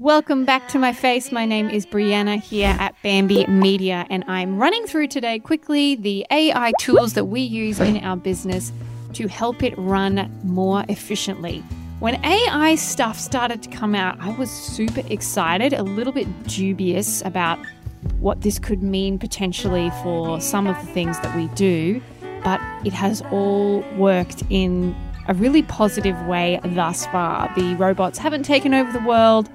Welcome 0.00 0.44
back 0.44 0.68
to 0.68 0.78
my 0.78 0.92
face. 0.92 1.32
My 1.32 1.44
name 1.44 1.68
is 1.68 1.84
Brianna 1.84 2.40
here 2.40 2.76
at 2.78 2.94
Bamby 3.02 3.48
Media, 3.48 4.06
and 4.08 4.22
I'm 4.28 4.56
running 4.56 4.86
through 4.86 5.08
today 5.08 5.40
quickly 5.40 5.96
the 5.96 6.24
AI 6.30 6.70
tools 6.78 7.14
that 7.14 7.24
we 7.24 7.40
use 7.40 7.80
in 7.80 7.96
our 8.04 8.16
business 8.16 8.72
to 9.14 9.26
help 9.26 9.64
it 9.64 9.74
run 9.76 10.30
more 10.44 10.84
efficiently. 10.88 11.64
When 11.98 12.24
AI 12.24 12.76
stuff 12.76 13.18
started 13.18 13.60
to 13.64 13.70
come 13.70 13.96
out, 13.96 14.20
I 14.20 14.30
was 14.36 14.52
super 14.52 15.02
excited, 15.10 15.72
a 15.72 15.82
little 15.82 16.12
bit 16.12 16.28
dubious 16.46 17.20
about 17.22 17.58
what 18.20 18.42
this 18.42 18.60
could 18.60 18.84
mean 18.84 19.18
potentially 19.18 19.90
for 20.04 20.40
some 20.40 20.68
of 20.68 20.78
the 20.78 20.92
things 20.92 21.18
that 21.22 21.34
we 21.34 21.48
do, 21.56 22.00
but 22.44 22.60
it 22.84 22.92
has 22.92 23.20
all 23.32 23.80
worked 23.96 24.44
in 24.48 24.94
a 25.26 25.34
really 25.34 25.64
positive 25.64 26.16
way 26.26 26.60
thus 26.64 27.04
far. 27.06 27.52
The 27.56 27.74
robots 27.74 28.16
haven't 28.18 28.44
taken 28.44 28.74
over 28.74 28.92
the 28.92 29.04
world 29.04 29.50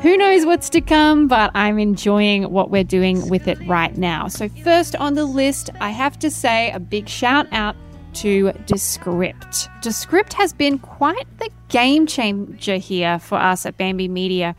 who 0.00 0.16
knows 0.16 0.46
what's 0.46 0.68
to 0.70 0.80
come, 0.80 1.26
but 1.26 1.50
I'm 1.54 1.78
enjoying 1.78 2.44
what 2.50 2.70
we're 2.70 2.84
doing 2.84 3.28
with 3.28 3.48
it 3.48 3.58
right 3.66 3.96
now. 3.96 4.28
So, 4.28 4.48
first 4.48 4.94
on 4.96 5.14
the 5.14 5.24
list, 5.24 5.70
I 5.80 5.90
have 5.90 6.18
to 6.20 6.30
say 6.30 6.70
a 6.70 6.78
big 6.78 7.08
shout 7.08 7.48
out 7.50 7.74
to 8.14 8.52
Descript. 8.66 9.68
Descript 9.82 10.34
has 10.34 10.52
been 10.52 10.78
quite 10.78 11.26
the 11.38 11.50
game 11.68 12.06
changer 12.06 12.76
here 12.76 13.18
for 13.18 13.38
us 13.38 13.66
at 13.66 13.76
Bamby 13.76 14.06
Media. 14.08 14.54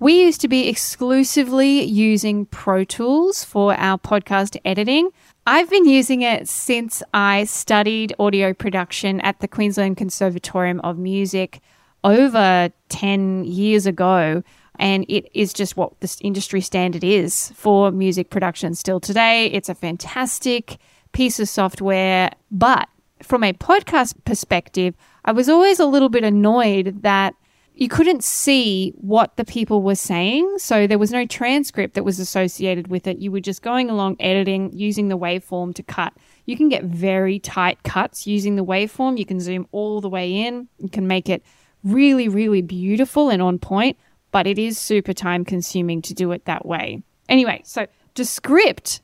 We 0.00 0.20
used 0.20 0.42
to 0.42 0.48
be 0.48 0.68
exclusively 0.68 1.82
using 1.82 2.44
Pro 2.44 2.84
Tools 2.84 3.42
for 3.42 3.74
our 3.74 3.96
podcast 3.96 4.58
editing. 4.66 5.08
I've 5.46 5.70
been 5.70 5.88
using 5.88 6.20
it 6.20 6.46
since 6.46 7.02
I 7.14 7.44
studied 7.44 8.14
audio 8.18 8.52
production 8.52 9.22
at 9.22 9.40
the 9.40 9.48
Queensland 9.48 9.96
Conservatorium 9.96 10.80
of 10.80 10.98
Music 10.98 11.60
over 12.02 12.70
10 12.90 13.44
years 13.44 13.86
ago 13.86 14.42
and 14.78 15.04
it 15.08 15.30
is 15.34 15.52
just 15.52 15.76
what 15.76 16.00
this 16.00 16.18
industry 16.20 16.60
standard 16.60 17.04
is 17.04 17.52
for 17.54 17.90
music 17.90 18.30
production 18.30 18.74
still 18.74 19.00
today. 19.00 19.46
It's 19.46 19.68
a 19.68 19.74
fantastic 19.74 20.78
piece 21.12 21.38
of 21.38 21.48
software, 21.48 22.30
but 22.50 22.88
from 23.22 23.44
a 23.44 23.52
podcast 23.52 24.14
perspective, 24.24 24.94
I 25.24 25.32
was 25.32 25.48
always 25.48 25.78
a 25.78 25.86
little 25.86 26.08
bit 26.08 26.24
annoyed 26.24 27.02
that 27.02 27.34
you 27.76 27.88
couldn't 27.88 28.22
see 28.22 28.92
what 28.96 29.36
the 29.36 29.44
people 29.44 29.82
were 29.82 29.96
saying. 29.96 30.58
So 30.58 30.86
there 30.86 30.98
was 30.98 31.10
no 31.10 31.26
transcript 31.26 31.94
that 31.94 32.04
was 32.04 32.20
associated 32.20 32.88
with 32.88 33.06
it. 33.06 33.18
You 33.18 33.32
were 33.32 33.40
just 33.40 33.62
going 33.62 33.90
along 33.90 34.16
editing, 34.20 34.70
using 34.72 35.08
the 35.08 35.18
waveform 35.18 35.74
to 35.74 35.82
cut. 35.82 36.12
You 36.46 36.56
can 36.56 36.68
get 36.68 36.84
very 36.84 37.40
tight 37.40 37.82
cuts 37.82 38.26
using 38.26 38.54
the 38.54 38.64
waveform. 38.64 39.18
You 39.18 39.26
can 39.26 39.40
zoom 39.40 39.66
all 39.72 40.00
the 40.00 40.08
way 40.08 40.32
in. 40.32 40.68
You 40.78 40.88
can 40.88 41.08
make 41.08 41.28
it 41.28 41.42
really, 41.82 42.28
really 42.28 42.62
beautiful 42.62 43.28
and 43.28 43.42
on 43.42 43.58
point 43.58 43.96
but 44.34 44.48
it 44.48 44.58
is 44.58 44.76
super 44.76 45.12
time 45.12 45.44
consuming 45.44 46.02
to 46.02 46.12
do 46.12 46.32
it 46.32 46.44
that 46.46 46.66
way. 46.66 47.00
Anyway, 47.28 47.62
so 47.64 47.86
Descript 48.14 49.00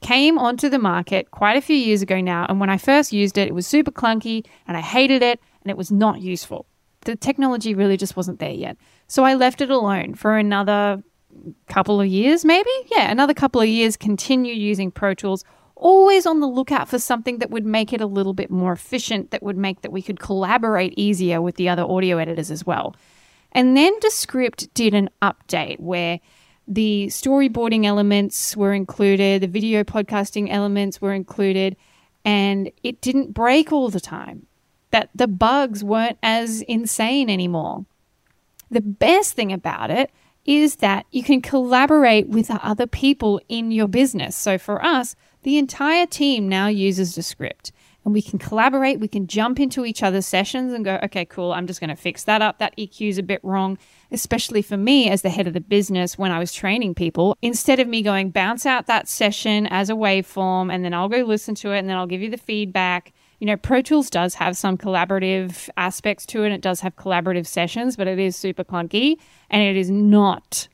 came 0.00 0.36
onto 0.36 0.68
the 0.68 0.80
market 0.80 1.30
quite 1.30 1.56
a 1.56 1.60
few 1.60 1.76
years 1.76 2.02
ago 2.02 2.20
now. 2.20 2.44
And 2.48 2.58
when 2.58 2.70
I 2.70 2.76
first 2.76 3.12
used 3.12 3.38
it, 3.38 3.46
it 3.46 3.54
was 3.54 3.68
super 3.68 3.92
clunky 3.92 4.44
and 4.66 4.76
I 4.76 4.80
hated 4.80 5.22
it 5.22 5.38
and 5.62 5.70
it 5.70 5.76
was 5.76 5.92
not 5.92 6.20
useful. 6.20 6.66
The 7.02 7.14
technology 7.14 7.72
really 7.72 7.96
just 7.96 8.16
wasn't 8.16 8.40
there 8.40 8.50
yet. 8.50 8.76
So 9.06 9.22
I 9.22 9.34
left 9.34 9.60
it 9.60 9.70
alone 9.70 10.14
for 10.14 10.36
another 10.36 11.04
couple 11.68 12.00
of 12.00 12.08
years, 12.08 12.44
maybe? 12.44 12.70
Yeah, 12.86 13.12
another 13.12 13.32
couple 13.32 13.60
of 13.60 13.68
years, 13.68 13.96
continue 13.96 14.54
using 14.54 14.90
Pro 14.90 15.14
Tools, 15.14 15.44
always 15.76 16.26
on 16.26 16.40
the 16.40 16.48
lookout 16.48 16.88
for 16.88 16.98
something 16.98 17.38
that 17.38 17.50
would 17.50 17.64
make 17.64 17.92
it 17.92 18.00
a 18.00 18.06
little 18.06 18.34
bit 18.34 18.50
more 18.50 18.72
efficient, 18.72 19.30
that 19.30 19.44
would 19.44 19.56
make 19.56 19.82
that 19.82 19.92
we 19.92 20.02
could 20.02 20.18
collaborate 20.18 20.94
easier 20.96 21.40
with 21.40 21.54
the 21.54 21.68
other 21.68 21.84
audio 21.84 22.18
editors 22.18 22.50
as 22.50 22.66
well. 22.66 22.96
And 23.54 23.76
then 23.76 23.98
Descript 24.00 24.72
did 24.74 24.94
an 24.94 25.10
update 25.22 25.78
where 25.78 26.20
the 26.66 27.06
storyboarding 27.06 27.84
elements 27.84 28.56
were 28.56 28.72
included, 28.72 29.42
the 29.42 29.48
video 29.48 29.84
podcasting 29.84 30.48
elements 30.50 31.00
were 31.00 31.12
included, 31.12 31.76
and 32.24 32.70
it 32.82 33.00
didn't 33.00 33.34
break 33.34 33.70
all 33.70 33.90
the 33.90 34.00
time. 34.00 34.46
That 34.90 35.10
the 35.14 35.28
bugs 35.28 35.84
weren't 35.84 36.18
as 36.22 36.62
insane 36.62 37.28
anymore. 37.28 37.84
The 38.70 38.80
best 38.80 39.34
thing 39.34 39.52
about 39.52 39.90
it 39.90 40.10
is 40.44 40.76
that 40.76 41.06
you 41.10 41.22
can 41.22 41.40
collaborate 41.40 42.28
with 42.28 42.50
other 42.50 42.86
people 42.86 43.40
in 43.48 43.70
your 43.70 43.88
business. 43.88 44.36
So 44.36 44.58
for 44.58 44.84
us, 44.84 45.16
the 45.42 45.58
entire 45.58 46.06
team 46.06 46.48
now 46.48 46.68
uses 46.68 47.14
Descript 47.14 47.72
and 48.04 48.12
we 48.12 48.22
can 48.22 48.38
collaborate. 48.38 49.00
We 49.00 49.08
can 49.08 49.26
jump 49.26 49.58
into 49.58 49.84
each 49.84 50.02
other's 50.02 50.26
sessions 50.26 50.72
and 50.72 50.84
go, 50.84 50.98
okay, 51.04 51.24
cool, 51.24 51.52
I'm 51.52 51.66
just 51.66 51.80
going 51.80 51.90
to 51.90 51.96
fix 51.96 52.24
that 52.24 52.42
up. 52.42 52.58
That 52.58 52.76
EQ 52.76 53.08
is 53.08 53.18
a 53.18 53.22
bit 53.22 53.40
wrong, 53.42 53.78
especially 54.10 54.62
for 54.62 54.76
me 54.76 55.08
as 55.08 55.22
the 55.22 55.30
head 55.30 55.46
of 55.46 55.54
the 55.54 55.60
business 55.60 56.18
when 56.18 56.30
I 56.30 56.38
was 56.38 56.52
training 56.52 56.94
people. 56.94 57.36
Instead 57.40 57.80
of 57.80 57.88
me 57.88 58.02
going, 58.02 58.30
bounce 58.30 58.66
out 58.66 58.86
that 58.86 59.08
session 59.08 59.66
as 59.68 59.88
a 59.88 59.94
waveform, 59.94 60.72
and 60.72 60.84
then 60.84 60.92
I'll 60.92 61.08
go 61.08 61.22
listen 61.22 61.54
to 61.56 61.72
it, 61.72 61.78
and 61.78 61.88
then 61.88 61.96
I'll 61.96 62.06
give 62.06 62.20
you 62.20 62.30
the 62.30 62.36
feedback. 62.36 63.12
You 63.40 63.46
know, 63.46 63.56
Pro 63.56 63.82
Tools 63.82 64.10
does 64.10 64.34
have 64.34 64.56
some 64.56 64.78
collaborative 64.78 65.68
aspects 65.76 66.24
to 66.26 66.44
it. 66.44 66.52
It 66.52 66.60
does 66.60 66.80
have 66.80 66.96
collaborative 66.96 67.46
sessions, 67.46 67.96
but 67.96 68.06
it 68.06 68.18
is 68.18 68.36
super 68.36 68.64
clunky 68.64 69.16
and 69.50 69.60
it 69.60 69.76
is 69.76 69.90
not 69.90 70.68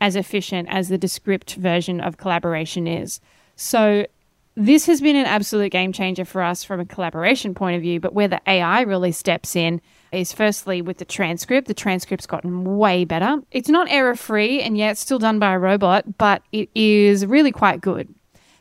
as 0.00 0.16
efficient 0.16 0.68
as 0.70 0.88
the 0.88 0.98
Descript 0.98 1.54
version 1.54 2.00
of 2.00 2.16
collaboration 2.16 2.86
is. 2.86 3.20
So 3.56 4.04
this 4.54 4.86
has 4.86 5.00
been 5.00 5.16
an 5.16 5.26
absolute 5.26 5.72
game 5.72 5.92
changer 5.92 6.24
for 6.24 6.42
us 6.42 6.62
from 6.62 6.80
a 6.80 6.84
collaboration 6.84 7.54
point 7.54 7.76
of 7.76 7.82
view. 7.82 8.00
But 8.00 8.14
where 8.14 8.28
the 8.28 8.40
AI 8.46 8.82
really 8.82 9.12
steps 9.12 9.56
in 9.56 9.80
is 10.12 10.32
firstly 10.32 10.82
with 10.82 10.98
the 10.98 11.04
transcript. 11.04 11.68
The 11.68 11.74
transcript's 11.74 12.26
gotten 12.26 12.76
way 12.76 13.04
better. 13.04 13.38
It's 13.50 13.68
not 13.68 13.90
error 13.90 14.14
free, 14.14 14.60
and 14.60 14.76
yet 14.76 14.92
it's 14.92 15.00
still 15.00 15.18
done 15.18 15.38
by 15.38 15.54
a 15.54 15.58
robot, 15.58 16.18
but 16.18 16.42
it 16.52 16.68
is 16.74 17.24
really 17.24 17.52
quite 17.52 17.80
good. 17.80 18.14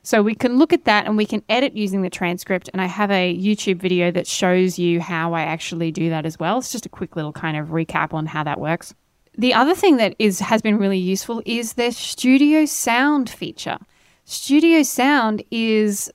So 0.03 0.23
we 0.23 0.33
can 0.33 0.57
look 0.57 0.73
at 0.73 0.85
that 0.85 1.05
and 1.05 1.15
we 1.15 1.27
can 1.27 1.43
edit 1.47 1.75
using 1.75 2.01
the 2.01 2.09
transcript. 2.09 2.69
And 2.73 2.81
I 2.81 2.87
have 2.87 3.11
a 3.11 3.37
YouTube 3.37 3.77
video 3.77 4.09
that 4.11 4.25
shows 4.25 4.79
you 4.79 4.99
how 4.99 5.33
I 5.33 5.41
actually 5.41 5.91
do 5.91 6.09
that 6.09 6.25
as 6.25 6.39
well. 6.39 6.57
It's 6.57 6.71
just 6.71 6.87
a 6.87 6.89
quick 6.89 7.15
little 7.15 7.33
kind 7.33 7.55
of 7.55 7.67
recap 7.67 8.13
on 8.13 8.25
how 8.25 8.43
that 8.43 8.59
works. 8.59 8.95
The 9.37 9.53
other 9.53 9.75
thing 9.75 9.97
that 9.97 10.15
is 10.17 10.39
has 10.39 10.61
been 10.61 10.77
really 10.77 10.97
useful 10.97 11.41
is 11.45 11.73
the 11.73 11.91
studio 11.91 12.65
sound 12.65 13.29
feature. 13.29 13.77
Studio 14.25 14.83
Sound 14.83 15.43
is 15.51 16.11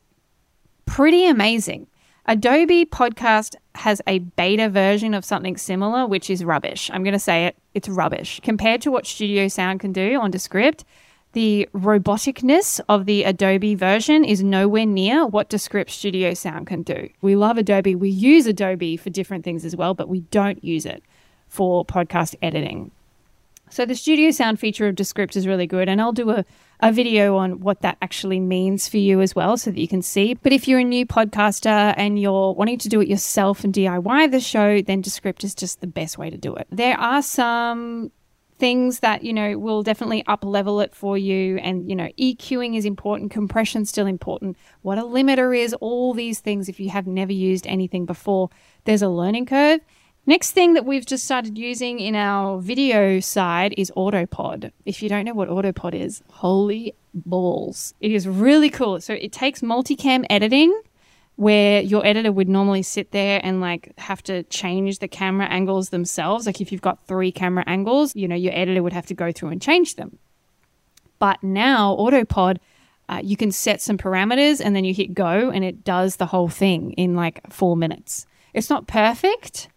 pretty 0.85 1.27
amazing. 1.27 1.87
Adobe 2.27 2.85
Podcast 2.87 3.55
has 3.75 4.03
a 4.07 4.19
beta 4.21 4.69
version 4.69 5.15
of 5.15 5.25
something 5.25 5.57
similar, 5.57 6.07
which 6.07 6.31
is 6.31 6.45
rubbish. 6.45 6.91
I'm 6.93 7.05
going 7.05 7.13
to 7.13 7.19
say 7.19 7.47
it, 7.47 7.57
it's 7.75 7.89
rubbish. 7.89 8.41
Compared 8.43 8.81
to 8.83 8.91
what 8.91 9.07
Studio 9.07 9.49
Sound 9.49 9.81
can 9.81 9.93
do 9.93 10.21
on 10.21 10.31
Descript, 10.31 10.85
the 11.33 11.69
roboticness 11.75 12.81
of 12.89 13.05
the 13.07 13.23
Adobe 13.23 13.75
version 13.75 14.25
is 14.25 14.43
nowhere 14.43 14.87
near 14.87 15.27
what 15.27 15.49
Descript 15.49 15.91
Studio 15.91 16.33
Sound 16.35 16.67
can 16.67 16.83
do. 16.83 17.09
We 17.21 17.37
love 17.37 17.59
Adobe. 17.59 17.95
We 17.95 18.09
use 18.09 18.47
Adobe 18.47 18.97
for 18.97 19.11
different 19.11 19.45
things 19.45 19.65
as 19.65 19.77
well, 19.77 19.95
but 19.95 20.09
we 20.09 20.21
don't 20.21 20.65
use 20.65 20.87
it 20.87 21.03
for 21.49 21.85
podcast 21.85 22.35
editing. 22.41 22.91
So 23.69 23.85
the 23.85 23.95
studio 23.95 24.31
sound 24.31 24.61
feature 24.61 24.87
of 24.87 24.95
Descript 24.95 25.37
is 25.37 25.47
really 25.47 25.67
good, 25.67 25.89
and 25.89 26.01
I'll 26.01 26.13
do 26.13 26.31
a, 26.31 26.45
a 26.81 26.93
video 26.93 27.37
on 27.37 27.61
what 27.61 27.81
that 27.81 27.99
actually 28.01 28.39
means 28.39 28.89
for 28.89 28.97
you 28.97 29.21
as 29.21 29.35
well 29.35 29.57
so 29.57 29.71
that 29.71 29.81
you 29.81 29.89
can 29.89 30.03
see. 30.03 30.35
But 30.35 30.53
if 30.53 30.69
you're 30.69 30.79
a 30.79 30.85
new 30.85 31.05
podcaster 31.05 31.93
and 31.97 32.19
you're 32.19 32.53
wanting 32.53 32.79
to 32.79 32.89
do 32.89 33.01
it 33.01 33.09
yourself 33.09 33.65
and 33.65 33.75
DIY 33.75 34.31
the 34.31 34.41
show, 34.41 34.83
then 34.83 35.01
Descript 35.01 35.43
is 35.43 35.55
just 35.55 35.81
the 35.81 35.87
best 35.87 36.17
way 36.17 36.31
to 36.31 36.37
do 36.37 36.55
it. 36.55 36.69
There 36.71 36.99
are 36.99 37.23
some 37.23 38.13
things 38.59 39.01
that 39.01 39.23
you 39.23 39.33
know 39.33 39.59
will 39.59 39.83
definitely 39.83 40.25
up 40.27 40.45
level 40.45 40.81
it 40.81 40.95
for 40.95 41.19
you 41.19 41.59
and 41.59 41.89
you 41.89 41.95
know 41.95 42.09
EQing 42.19 42.77
is 42.77 42.85
important 42.85 43.31
compression's 43.31 43.91
still 43.91 44.07
important 44.07 44.57
what 44.83 44.99
a 44.99 45.03
limiter 45.03 45.57
is 45.57 45.75
all 45.75 46.15
these 46.15 46.41
things 46.41 46.69
if 46.69 46.81
you 46.81 46.89
have 46.89 47.07
never 47.07 47.33
used 47.33 47.67
anything 47.67 48.07
before 48.07 48.49
there's 48.85 49.03
a 49.03 49.09
learning 49.09 49.45
curve 49.45 49.81
Next 50.29 50.51
thing 50.51 50.75
that 50.75 50.85
we've 50.85 51.07
just 51.07 51.25
started 51.25 51.57
using 51.57 52.01
in 52.01 52.17
our 52.17 52.61
video 52.61 53.21
side 53.21 53.73
is 53.79 53.93
Autopod. 53.97 54.73
If 54.85 55.01
you 55.01 55.09
don't 55.09 55.25
know 55.25 55.35
what 55.35 55.49
Autopod 55.49 55.95
is, 55.95 56.21
holy 56.29 56.95
balls. 57.15 57.95
It 58.01 58.11
is 58.11 58.27
really 58.27 58.69
cool. 58.69 59.01
So 59.01 59.15
it 59.15 59.31
takes 59.31 59.61
multicam 59.61 60.27
editing 60.29 60.83
where 61.37 61.81
your 61.81 62.05
editor 62.05 62.33
would 62.33 62.49
normally 62.49 62.83
sit 62.83 63.13
there 63.13 63.41
and 63.45 63.61
like 63.61 63.93
have 63.99 64.21
to 64.25 64.43
change 64.45 64.99
the 64.99 65.07
camera 65.07 65.47
angles 65.47 65.91
themselves. 65.91 66.45
Like 66.45 66.61
if 66.61 66.73
you've 66.73 66.83
got 66.83 67.07
three 67.07 67.31
camera 67.31 67.63
angles, 67.69 68.17
you 68.17 68.27
know, 68.27 68.35
your 68.35 68.53
editor 68.53 68.83
would 68.83 68.95
have 68.95 69.07
to 69.07 69.15
go 69.15 69.31
through 69.31 69.51
and 69.51 69.63
change 69.63 69.95
them. 69.95 70.19
But 71.21 71.41
now 71.45 71.95
Autopod, 71.97 72.59
uh, 73.09 73.21
you 73.23 73.37
can 73.37 73.53
set 73.53 73.81
some 73.81 73.97
parameters 73.97 74.61
and 74.65 74.75
then 74.75 74.85
you 74.85 74.93
hit 74.93 75.15
go 75.15 75.51
and 75.51 75.65
it 75.65 75.85
does 75.85 76.17
the 76.17 76.27
whole 76.27 76.49
thing 76.49 76.95
in 76.95 77.15
like 77.15 77.53
four 77.53 77.77
minutes. 77.77 78.27
It's 78.55 78.71
not 78.71 78.89
perfect, 78.89 79.69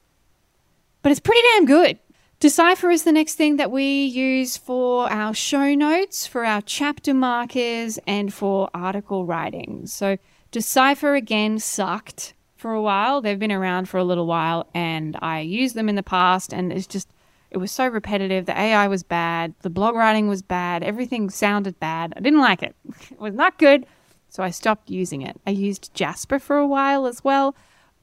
but 1.01 1.11
it's 1.11 1.19
pretty 1.19 1.41
damn 1.53 1.65
good. 1.65 1.99
Deciphr 2.39 2.89
is 2.89 3.03
the 3.03 3.11
next 3.11 3.35
thing 3.35 3.57
that 3.57 3.69
we 3.69 4.05
use 4.05 4.55
for 4.55 5.11
our 5.11 5.33
show 5.33 5.75
notes, 5.75 6.25
for 6.25 6.45
our 6.45 6.61
chapter 6.61 7.13
markers, 7.13 7.99
and 8.07 8.33
for 8.33 8.69
article 8.73 9.25
writing. 9.25 9.85
So, 9.87 10.17
Deciphr 10.51 11.15
again 11.15 11.59
sucked 11.59 12.33
for 12.55 12.73
a 12.73 12.81
while. 12.81 13.21
They've 13.21 13.37
been 13.37 13.51
around 13.51 13.89
for 13.89 13.97
a 13.97 14.05
little 14.05 14.25
while, 14.25 14.67
and 14.73 15.17
I 15.21 15.41
used 15.41 15.75
them 15.75 15.89
in 15.89 15.95
the 15.95 16.03
past, 16.03 16.53
and 16.53 16.71
it's 16.71 16.87
just 16.87 17.09
It 17.51 17.57
was 17.57 17.71
so 17.71 17.87
repetitive. 17.87 18.45
The 18.45 18.57
AI 18.57 18.87
was 18.87 19.01
bad. 19.03 19.53
The 19.61 19.69
blog 19.71 19.95
writing 19.95 20.27
was 20.29 20.41
bad. 20.43 20.83
Everything 20.83 21.29
sounded 21.31 21.79
bad. 21.79 22.13
I 22.15 22.19
didn't 22.21 22.39
like 22.41 22.61
it. 22.63 22.75
It 23.11 23.19
was 23.19 23.33
not 23.33 23.57
good. 23.57 23.85
So 24.29 24.43
I 24.43 24.51
stopped 24.51 24.89
using 24.91 25.23
it. 25.23 25.35
I 25.47 25.49
used 25.51 25.93
Jasper 25.95 26.37
for 26.39 26.57
a 26.57 26.67
while 26.67 27.07
as 27.07 27.23
well, 27.23 27.55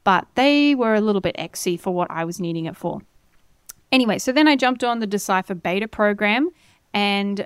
but 0.07 0.25
they 0.37 0.73
were 0.77 0.95
a 0.95 1.01
little 1.01 1.21
bit 1.21 1.37
exy 1.37 1.79
for 1.79 1.93
what 1.93 2.09
I 2.13 2.25
was 2.25 2.39
needing 2.39 2.67
it 2.67 2.77
for. 2.77 3.03
Anyway, 3.91 4.21
so 4.21 4.31
then 4.31 4.47
I 4.47 4.55
jumped 4.55 4.85
on 4.85 5.01
the 5.01 5.07
Deciphr 5.07 5.61
beta 5.61 5.89
program 5.89 6.51
and 6.95 7.45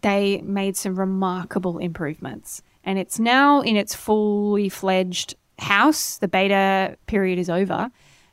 they 0.00 0.40
made 0.40 0.74
some 0.74 0.98
remarkable 0.98 1.76
improvements. 1.76 2.62
And 2.82 2.98
it's 2.98 3.18
now 3.18 3.60
in 3.60 3.76
its 3.76 3.94
fully 3.94 4.70
fledged 4.70 5.34
house. 5.58 6.16
The 6.16 6.28
beta 6.28 6.96
period 7.08 7.38
is 7.38 7.50
over. 7.50 7.90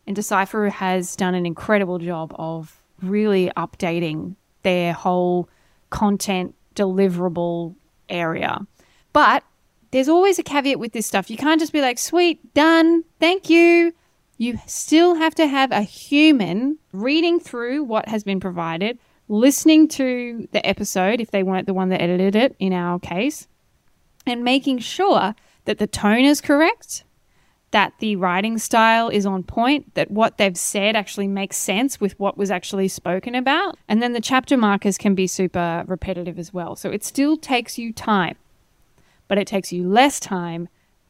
And 0.08 0.16
Deciphr 0.16 0.70
has 0.70 1.18
done 1.18 1.36
an 1.36 1.46
incredible 1.46 2.00
job 2.00 2.34
of 2.40 2.82
really 3.02 3.52
updating 3.58 4.38
their 4.64 4.94
whole 4.94 5.50
content 5.90 6.56
deliverable 6.76 7.76
area. 8.08 8.66
But 9.12 9.44
there's 9.92 10.10
always 10.10 10.40
a 10.40 10.44
caveat 10.44 10.80
with 10.80 10.94
this 10.94 11.06
stuff. 11.06 11.30
You 11.30 11.38
can't 11.38 11.60
just 11.60 11.74
be 11.74 11.82
like, 11.82 11.98
sweet, 11.98 12.54
done, 12.54 13.04
thank 13.20 13.50
you. 13.50 13.94
You 14.38 14.60
still 14.68 15.16
have 15.16 15.36
to 15.36 15.48
have 15.48 15.72
a 15.72 15.82
human 15.82 16.78
reading 16.92 17.40
through 17.40 17.84
what 17.84 18.10
has 18.10 18.24
been 18.24 18.40
provided, 18.40 19.00
listening 19.28 19.88
to 19.90 20.48
the 20.52 20.66
episode 20.66 21.22
if 21.22 21.32
they 21.32 21.44
weren't 21.44 21.68
the 21.68 21.74
one 21.74 21.90
that 21.90 22.02
edited 22.02 22.36
it 22.36 22.56
in 22.60 22.74
our 22.74 23.00
case, 23.00 23.48
and 24.26 24.44
making 24.44 24.80
sure 24.80 25.36
that 25.64 25.78
the 25.78 25.88
tone 25.88 26.26
is 26.26 26.42
correct, 26.42 27.04
that 27.72 27.94
the 28.00 28.16
writing 28.16 28.58
style 28.58 29.10
is 29.10 29.26
on 29.26 29.44
point, 29.44 29.96
that 29.96 30.12
what 30.12 30.38
they've 30.38 30.58
said 30.58 30.96
actually 30.96 31.28
makes 31.28 31.58
sense 31.58 32.00
with 32.00 32.18
what 32.20 32.38
was 32.38 32.52
actually 32.52 32.88
spoken 32.88 33.36
about. 33.36 33.78
And 33.88 34.02
then 34.02 34.14
the 34.14 34.22
chapter 34.22 34.58
markers 34.58 34.98
can 34.98 35.16
be 35.16 35.28
super 35.28 35.84
repetitive 35.88 36.38
as 36.40 36.54
well. 36.54 36.76
So 36.76 36.90
it 36.90 37.04
still 37.04 37.36
takes 37.38 37.78
you 37.78 37.92
time, 37.92 38.36
but 39.28 39.38
it 39.38 39.48
takes 39.48 39.72
you 39.72 39.88
less 39.88 40.20
time 40.20 40.68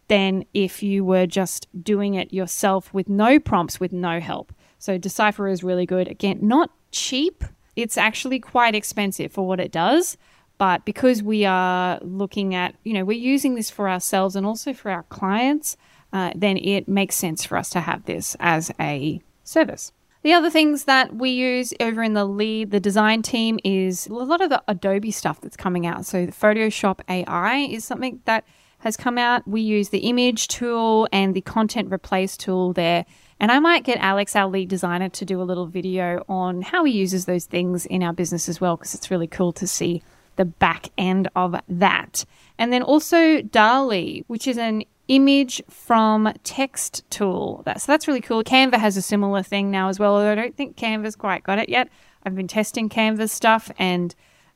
than 0.08 0.46
if 0.54 0.84
you 0.84 1.04
were 1.04 1.26
just 1.26 1.68
doing 1.84 2.14
it 2.14 2.34
yourself 2.34 2.94
with 2.94 3.10
no 3.10 3.40
prompts, 3.40 3.80
with 3.80 3.92
no 3.92 4.20
help. 4.20 4.54
So 4.78 4.98
Deciphr 4.98 5.52
is 5.52 5.64
really 5.64 5.86
good. 5.86 6.08
Again, 6.08 6.40
not 6.42 6.70
cheap. 6.92 7.44
It's 7.76 7.98
actually 7.98 8.40
quite 8.40 8.76
expensive 8.76 9.32
for 9.32 9.48
what 9.48 9.60
it 9.60 9.72
does. 9.72 10.18
But 10.58 10.86
because 10.86 11.22
we 11.22 11.44
are 11.44 12.00
looking 12.02 12.56
at, 12.56 12.76
you 12.84 12.94
know, 12.94 13.04
we're 13.04 13.18
using 13.18 13.56
this 13.56 13.70
for 13.70 13.90
ourselves 13.90 14.36
and 14.36 14.46
also 14.46 14.74
for 14.74 14.90
our 14.90 15.04
clients, 15.04 15.76
uh, 16.14 16.32
then 16.36 16.58
it 16.58 16.88
makes 16.88 17.16
sense 17.16 17.44
for 17.44 17.58
us 17.58 17.70
to 17.72 17.82
have 17.82 18.06
this 18.06 18.38
as 18.40 18.72
a 18.80 19.22
service. 19.44 19.92
The 20.26 20.34
other 20.34 20.50
things 20.50 20.86
that 20.86 21.16
we 21.16 21.30
use 21.30 21.72
over 21.80 22.02
in 22.02 22.16
the 22.16 22.26
lead, 22.26 22.72
the 22.72 22.80
design 22.80 23.22
team, 23.22 23.60
is 23.64 24.08
a 24.08 24.14
lot 24.14 24.42
of 24.42 24.50
the 24.50 24.64
Adobe 24.68 25.12
stuff 25.12 25.40
that's 25.40 25.56
coming 25.56 25.86
out. 25.86 26.04
So, 26.08 26.26
the 26.26 26.32
Photoshop 26.32 27.02
AI 27.08 27.58
is 27.58 27.86
something 27.86 28.22
that 28.26 28.44
has 28.80 28.98
come 28.98 29.20
out. 29.20 29.48
We 29.48 29.62
use 29.62 29.90
the 29.90 30.00
image 30.00 30.48
tool 30.48 31.08
and 31.12 31.36
the 31.36 31.42
content 31.42 31.94
replace 31.94 32.38
tool 32.38 32.74
there. 32.74 33.06
And 33.40 33.52
I 33.52 33.60
might 33.60 33.84
get 33.84 34.00
Alex, 34.00 34.36
our 34.36 34.48
lead 34.48 34.68
designer, 34.68 35.10
to 35.10 35.26
do 35.26 35.40
a 35.40 35.44
little 35.44 35.68
video 35.68 36.24
on 36.28 36.64
how 36.64 36.86
he 36.86 36.94
uses 36.94 37.26
those 37.26 37.46
things 37.46 37.86
in 37.86 38.02
our 38.02 38.12
business 38.12 38.50
as 38.50 38.60
well, 38.60 38.78
because 38.78 38.96
it's 38.96 39.12
really 39.12 39.28
cool 39.28 39.54
to 39.54 39.68
see 39.68 40.02
the 40.36 40.46
back 40.46 40.90
end 40.98 41.30
of 41.36 41.56
that. 41.68 42.26
And 42.58 42.72
then 42.72 42.82
also 42.82 43.42
DALL-E, 43.42 44.24
which 44.28 44.48
is 44.48 44.58
an 44.58 44.84
image 45.08 45.62
from 45.70 46.34
text 46.44 47.04
tool. 47.10 47.62
That, 47.66 47.82
so 47.82 47.92
that's 47.92 48.08
really 48.08 48.22
cool. 48.22 48.44
Canva 48.44 48.76
has 48.76 48.98
a 48.98 49.02
similar 49.02 49.44
thing 49.44 49.72
now 49.72 49.90
as 49.90 50.00
well, 50.00 50.16
although 50.16 50.32
I 50.32 50.36
don't 50.36 50.56
think 50.56 50.76
Canva's 50.76 51.16
quite 51.16 51.44
got 51.44 51.60
it 51.60 51.70
yet. 51.70 51.90
I've 52.24 52.36
been 52.36 52.48
testing 52.48 52.90
Canva's 52.90 53.32
stuff 53.32 53.72
and 53.78 54.16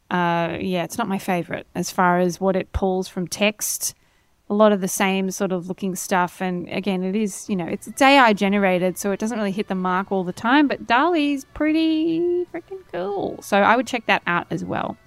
uh, 0.09 0.57
yeah, 0.59 0.83
it's 0.83 0.97
not 0.97 1.07
my 1.07 1.19
favorite 1.19 1.67
as 1.75 1.91
far 1.91 2.19
as 2.19 2.41
what 2.41 2.55
it 2.55 2.71
pulls 2.73 3.07
from 3.07 3.27
text. 3.27 3.93
A 4.49 4.55
lot 4.55 4.71
of 4.71 4.81
the 4.81 4.87
same 4.87 5.29
sort 5.29 5.51
of 5.51 5.67
looking 5.67 5.95
stuff. 5.95 6.41
And 6.41 6.67
again, 6.69 7.03
it 7.03 7.15
is, 7.15 7.47
you 7.47 7.55
know, 7.55 7.67
it's, 7.67 7.85
it's 7.85 8.01
AI 8.01 8.33
generated, 8.33 8.97
so 8.97 9.11
it 9.11 9.19
doesn't 9.19 9.37
really 9.37 9.51
hit 9.51 9.67
the 9.67 9.75
mark 9.75 10.11
all 10.11 10.23
the 10.23 10.33
time, 10.33 10.67
but 10.67 10.87
DALL-E's 10.87 11.45
pretty 11.53 12.45
freaking 12.51 12.81
cool. 12.91 13.39
So 13.43 13.59
I 13.59 13.75
would 13.75 13.85
check 13.85 14.07
that 14.07 14.23
out 14.25 14.47
as 14.49 14.65
well 14.65 14.97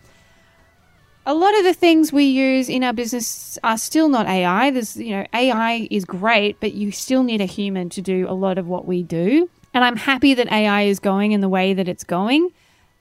a 1.24 1.34
lot 1.34 1.56
of 1.56 1.64
the 1.64 1.74
things 1.74 2.12
we 2.12 2.24
use 2.24 2.68
in 2.68 2.82
our 2.82 2.92
business 2.92 3.58
are 3.62 3.78
still 3.78 4.08
not 4.08 4.26
AI. 4.26 4.70
There's, 4.70 4.96
you 4.96 5.10
know, 5.10 5.26
AI 5.32 5.86
is 5.90 6.04
great, 6.04 6.58
but 6.58 6.74
you 6.74 6.90
still 6.90 7.22
need 7.22 7.40
a 7.40 7.46
human 7.46 7.88
to 7.90 8.02
do 8.02 8.28
a 8.28 8.34
lot 8.34 8.58
of 8.58 8.66
what 8.66 8.86
we 8.86 9.02
do. 9.02 9.48
And 9.72 9.84
I'm 9.84 9.96
happy 9.96 10.34
that 10.34 10.50
AI 10.50 10.82
is 10.82 10.98
going 10.98 11.32
in 11.32 11.40
the 11.40 11.48
way 11.48 11.74
that 11.74 11.88
it's 11.88 12.04
going. 12.04 12.50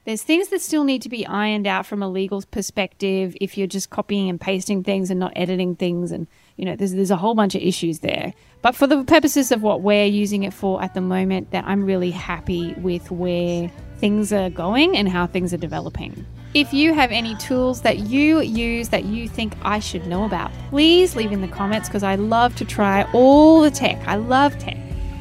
There's 0.06 0.24
things 0.24 0.48
that 0.50 0.62
still 0.62 0.84
need 0.84 1.02
to 1.04 1.10
be 1.10 1.28
ironed 1.28 1.68
out 1.68 1.86
from 1.86 2.02
a 2.02 2.10
legal 2.10 2.42
perspective 2.50 3.36
if 3.40 3.58
you're 3.58 3.68
just 3.68 3.90
copying 3.90 4.30
and 4.30 4.40
pasting 4.40 4.84
things 4.84 5.12
and 5.12 5.20
not 5.20 5.34
editing 5.36 5.76
things. 5.76 6.12
And, 6.12 6.28
you 6.58 6.66
know, 6.66 6.76
there's, 6.76 6.94
there's 6.94 7.12
a 7.12 7.18
whole 7.18 7.36
bunch 7.36 7.54
of 7.54 7.62
issues 7.62 8.00
there. 8.00 8.34
But 8.62 8.76
for 8.76 8.88
the 8.88 9.04
purposes 9.04 9.52
of 9.52 9.62
what 9.62 9.82
we're 9.82 10.06
using 10.06 10.44
it 10.44 10.54
for 10.54 10.82
at 10.82 10.94
the 10.94 11.02
moment, 11.02 11.52
that 11.52 11.66
I'm 11.66 11.84
really 11.84 12.12
happy 12.12 12.74
with 12.76 13.12
where 13.12 13.72
things 13.98 14.32
are 14.34 14.50
going 14.50 14.98
and 14.98 15.08
how 15.08 15.28
things 15.28 15.54
are 15.54 15.58
developing. 15.58 16.26
If 16.54 16.74
you 16.74 16.94
have 16.94 17.12
any 17.12 17.36
tools 17.36 17.80
that 17.82 18.00
you 18.00 18.42
use 18.42 18.90
that 18.90 19.06
you 19.06 19.30
think 19.30 19.54
I 19.62 19.80
should 19.80 20.06
know 20.06 20.26
about, 20.26 20.52
please 20.70 21.16
leave 21.16 21.32
in 21.32 21.40
the 21.40 21.48
comments 21.48 21.88
because 21.88 22.04
I 22.04 22.16
love 22.16 22.58
to 22.58 22.66
try 22.66 23.04
all 23.14 23.62
the 23.62 23.72
tech. 23.72 24.06
I 24.06 24.18
love 24.18 24.58
tech. 24.60 24.78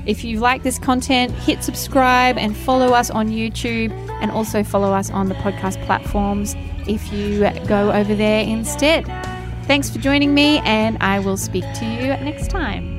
If 0.07 0.25
you 0.25 0.41
like 0.41 0.65
this 0.65 0.77
content, 0.77 1.31
hit 1.31 1.63
subscribe 1.63 2.37
and 2.37 2.57
follow 2.57 2.95
us 2.95 3.11
on 3.11 3.29
YouTube 3.29 3.93
and 4.21 4.33
also 4.33 4.65
follow 4.65 4.93
us 4.93 5.09
on 5.11 5.29
the 5.29 5.37
podcast 5.37 5.85
platforms 5.87 6.57
if 6.89 7.13
you 7.13 7.49
go 7.69 7.93
over 7.93 8.15
there 8.15 8.43
instead. 8.43 9.07
Thanks 9.67 9.89
for 9.89 10.01
joining 10.01 10.35
me, 10.35 10.59
and 10.65 10.99
I 11.01 11.21
will 11.21 11.37
speak 11.37 11.63
to 11.75 11.85
you 11.85 12.09
next 12.25 12.51
time. 12.51 12.90